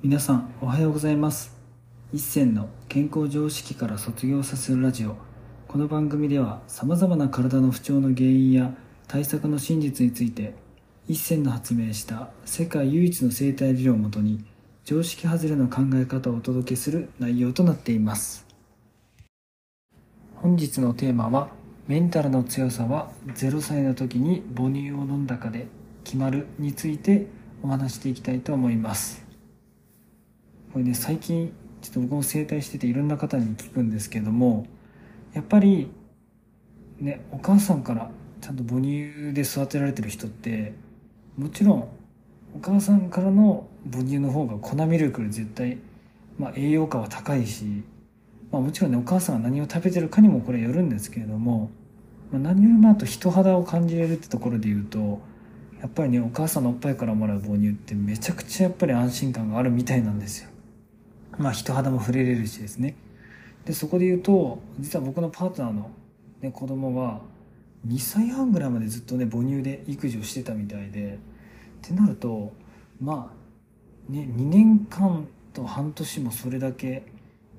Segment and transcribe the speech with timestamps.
[0.00, 1.56] 皆さんおはようございます。
[2.12, 5.16] 一銭の健康常識から卒業させるラジオ。
[5.66, 8.72] この番組ではさまざまな体の不調の原因や
[9.08, 10.54] 対策の真実について
[11.08, 14.44] 一銭の発明した世界唯一の生態理論をもとに
[14.84, 18.46] 常識外れの考え方をお届けする内容となっています。
[20.36, 21.48] 本日のテーマは
[21.88, 25.66] メンタルの強さは0歳の時に母乳を飲んだかで
[26.04, 27.26] 決まるについて
[27.64, 29.26] お話していきたいと思います。
[30.78, 34.64] これね最近ちょっと僕も整体してていろんな方に聞くんですけども
[35.34, 35.90] やっぱり
[37.00, 40.74] ねお母さんからちゃんと母乳で育てられてる人って
[41.36, 41.80] もちろん
[42.54, 45.78] お母さんからの母乳の方が粉ミルクより絶対、
[46.38, 47.64] まあ、栄養価は高いし、
[48.52, 51.72] まあ、もちろんねお母さんが何を食べてるかにもこれよるんですけれども、
[52.30, 55.20] まあ、何よりもあと人肌を感じれるってところで言うと
[55.80, 60.50] やっぱりねお母さんのおっぱいからもらう母乳ってめちゃくちゃやっぱり安心感があるみたいなんですよ。
[61.38, 62.96] まあ人肌も触れれるしですね。
[63.64, 65.90] でそこで言うと実は僕のパートナーの、
[66.40, 67.20] ね、子供は
[67.86, 71.18] 2歳半ぐらいまでずっとね母乳で育児をしてたみたいでっ
[71.82, 72.52] てなると
[73.00, 73.30] ま
[74.08, 77.04] あね2年間と半年もそれだけ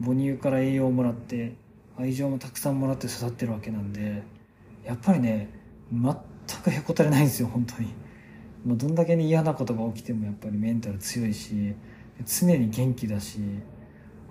[0.00, 1.54] 母乳から栄養をもらって
[1.98, 4.22] 愛情もたくさんもらって育ってるわけなんで
[4.84, 5.48] やっぱりね
[5.92, 6.14] 全
[6.62, 7.94] くへこたれないんですよ本当に。
[8.64, 11.74] もうどんだけに嫌なことが起きてもやっぱりメンタル強いし
[12.26, 13.38] 常に元気だし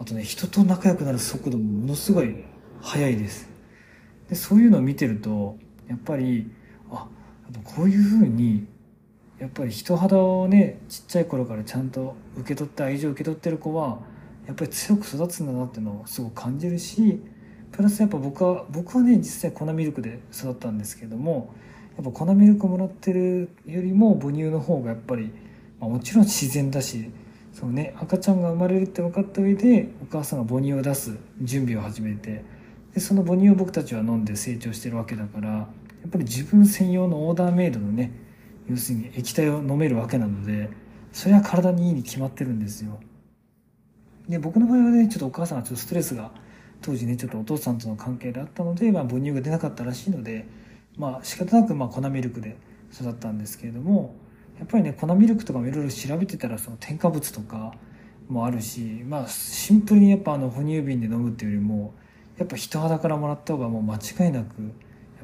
[0.00, 2.44] あとね人と仲良くなる速度もものすごい
[2.82, 3.48] 速いです。
[4.28, 5.56] でそういうのを見てると
[5.88, 6.50] やっぱり
[6.90, 7.06] あ
[7.48, 8.66] っこういうふうに
[9.38, 13.98] やっぱり人肌をねちっちゃい頃からちゃんと受け取って愛情を受け取ってる子は
[14.46, 17.20] やっぱり強く育つんだなっていうのをすごく感じるし
[17.72, 21.54] プラスやっぱ僕は僕はね実際粉ミルクで育ったんですけども
[21.96, 25.30] やっぱ粉ミルクもらってるよりも母乳の方がやっぱり、
[25.80, 27.10] まあ、もちろん自然だし
[27.58, 32.44] そうね赤ちゃんが生まれるって分かった上でお母さんが母乳を出す準備を始めて
[32.92, 35.66] でその母乳を僕たちは飲んで成長してるわけだからや
[36.06, 38.12] っぱり自分専用のオーダーメイドのね
[38.68, 40.68] 要するに液体を飲めるわけなので
[41.12, 43.00] それは体にいいに決まってるんですよ。
[44.28, 46.32] で僕の場合はねちょっとお母さんがちょっとストレスが
[46.82, 50.46] 当時ねちょっとお父さんとの関係であったので、まあ、母乳が出なかったらしいので
[50.98, 52.58] まあ仕方なくまあ粉ミルクで
[52.92, 54.14] 育ったんですけれども
[54.58, 57.74] やっぱりね粉ミルクとかもいろいろ調べてたらその添加物とか
[58.28, 61.94] もあるしまあシンプルにやっぱあの哺乳瓶で飲むっていうよりも
[62.38, 64.68] やっぱ人肌からもらった方がもう間違いなくや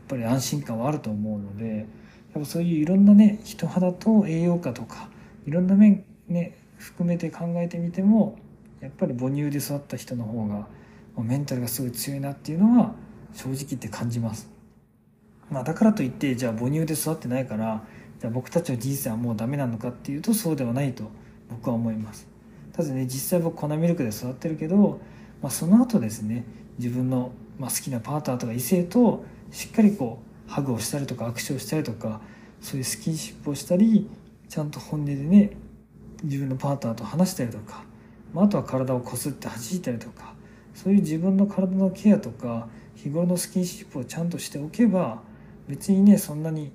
[0.00, 1.86] っぱり安心感はあると思うのでやっ
[2.34, 5.08] ぱそういういろんなね人肌と栄養価とか
[5.46, 8.38] いろんな面ね含めて考えてみても
[8.80, 10.66] やっぱり母乳で育った人の方が
[11.18, 12.94] メンタルがすごい強いなっていうのは
[13.34, 14.50] 正直言って感じます。
[15.50, 17.84] まあ、だからといってじゃあ母乳で育ってないから
[18.22, 21.10] じゃあ僕たちの人生はもうダメなのかっていうとそうではないと
[21.50, 22.28] 僕は思います。
[22.72, 25.00] ただね実際僕粉ミルクで育ってるけど、
[25.42, 26.44] まあ、その後ですね
[26.78, 32.20] 自分の、ま、好きなパートナーとか異性としっかりこうハグをしたりとか握手をしたりとか
[32.60, 34.08] そういうスキンシップをしたり
[34.48, 35.50] ちゃんと本音でね
[36.22, 37.82] 自分のパートナーと話したりとか、
[38.32, 40.32] まあ、あとは体をこすって弾いたりとか
[40.76, 45.22] そういう自分の体のケアとか日頃のスキンシップをちゃんとしておけば
[45.66, 46.70] 別にねそんなに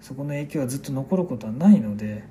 [0.00, 2.24] そこの影響はずっと残ることはないので、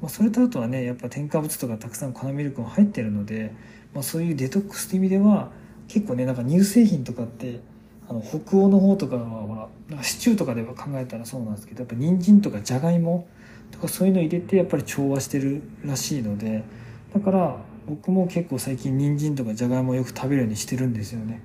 [0.00, 3.52] まあ、それとあとはねやっぱ添加物とかたくさん粉ミルクも入ってるので、
[3.94, 5.50] まあ、そういうデトックスという意味では
[5.88, 7.60] 結構ねなんか乳製品とかって
[8.08, 13.28] あの北欧の方とかはほらシチューとかでは考えたらそうなんですけどやっぱ人参とかじゃがいも
[13.70, 16.64] とかそういうの入れてやっぱり調和してるらしいので
[17.12, 17.56] だから
[17.88, 21.40] 僕も結構最近人参とかじゃがいもをよく食べるようにしてるんですよね。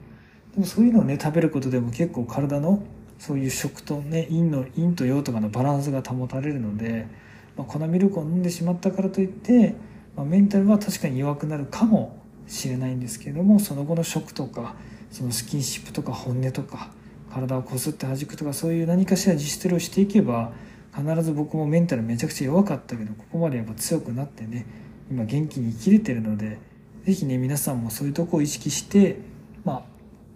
[0.54, 2.84] でもそういうのをね食べることでも結構体の
[3.26, 7.08] そういう食とね陰の陰と陽とかのバランスが保たれるので、
[7.56, 9.76] まあ、粉ミルクを飲んでしまったからといって、
[10.18, 14.76] まあ、メンタルは確かに弱くなるかもしれないんですけれどもその後の食とか
[15.10, 16.92] そのスキンシップとか本音とか
[17.32, 20.52] 体をこすって弾くとかそういう何かしら自主トレをしていけば
[20.94, 24.66] 必ず僕もメンタルめちゃくちゃ弱かったけどここまでやっぱ強くなってね
[25.10, 26.60] 今元気に生きれてるので
[27.06, 29.16] 是非ね皆さんもそういうとこを意識して
[29.64, 29.84] まあ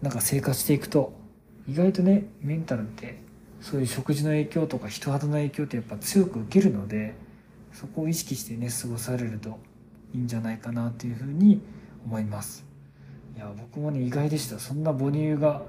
[0.02, 1.27] なんか生活していくと
[1.68, 3.20] 意外とねメンタルって
[3.62, 7.16] そういう食事の影響とか人肌の影響ってやっぱ強く受けるので
[7.74, 9.58] そこを意識してね過ごされると
[10.14, 11.62] いいんじゃないかなというふうに
[12.06, 12.66] 思います。
[13.36, 14.58] いや僕もね意外でした。
[14.60, 15.62] そんな母乳が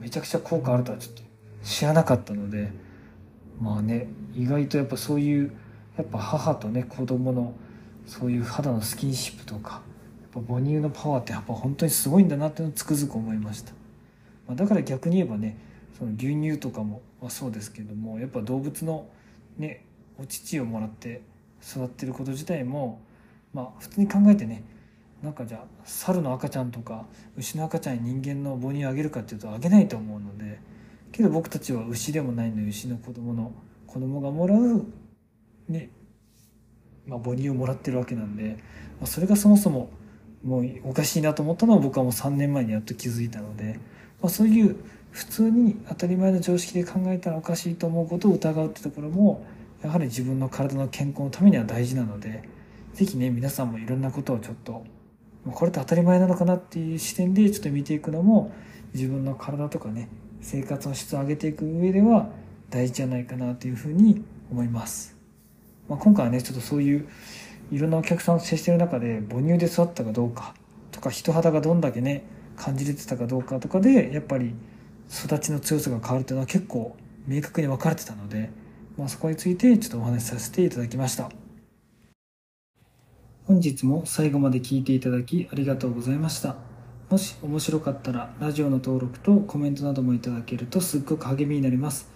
[0.00, 1.22] めちゃくちゃ効果あるとはちょっと
[1.62, 2.70] 知らなかったので
[3.60, 5.52] まあね意外とやっぱそういう
[5.96, 7.54] やっぱ母とね子供の
[8.06, 9.82] そういう肌のスキンシップとか
[10.34, 13.72] やっぱ母乳のパワーってやっぱ本当にすごいんだなっていうのをつくづく思いました。
[14.52, 15.56] まあ、だから逆に言えばね
[15.98, 19.06] その牛乳とかもはそうですけどもやっぱ動物の
[19.56, 19.86] ね
[20.18, 21.22] お乳をもらって
[21.62, 23.00] 育ってること自体も
[23.54, 24.62] まあ普通に考えてね
[25.22, 27.06] なんかじゃあ猿の赤ちゃんとか
[27.38, 30.60] 牛の赤ちゃんに人間の母乳をあげるかっていうとあげないと思うので
[31.12, 33.52] けど僕たちは牛でもないので牛の子供の
[33.86, 34.84] 子供がもらう
[35.68, 35.90] ね
[37.06, 38.58] まあ、母乳をもらってるわけなんで、
[39.00, 39.90] まあ、それがそもそも
[40.44, 43.78] もうおかしいなと思ったのは僕はもう3年前にやっと気づいたので、
[44.20, 44.76] まあ、そういう
[45.10, 49.44] 普通に当たり前の常識で考えたらおかしいと思うことを疑うってところも
[49.82, 52.42] やはり自分の体の健康のためには大事なので
[52.94, 54.84] 是非ね皆さんもいろんなことをちょっと
[55.50, 58.52] これって当たり前なのかなっていう視点でちょっと見ていくのも
[58.94, 60.08] 自分の体とかね
[60.40, 62.28] 生活の質を上げていく上では
[62.70, 65.16] 大事じゃないかなというふうに思います。
[65.88, 67.08] まあ、今回はねちょっとそういう
[67.72, 70.54] いろんなお客さんと接してる中で母乳で育ったかどうか
[70.90, 72.22] とか人肌がどんだけね
[72.54, 74.54] 感じれてたかどうかとかでやっぱり
[75.10, 76.94] 育ちの強さが変わるというのは結構
[77.26, 78.50] 明確に分かれてたので、
[78.98, 81.30] まあ、そこについてちょっとお話しさせていただきました。
[83.46, 86.56] 本日も最後まで聞いていただきありがとうございました。
[87.08, 92.10] もし面白かったらラジオの登録とコメントなどもいただけるとすっごく励みになります。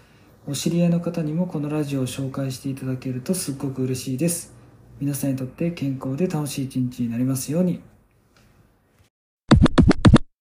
[0.47, 4.56] お知り合いの方にもこのラジオを紹介していただけるとすっごく嬉しいです。
[4.99, 7.83] 皆さんにとって健康で楽しい一日になりますように。